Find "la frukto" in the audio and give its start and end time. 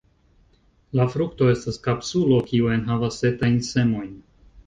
0.99-1.49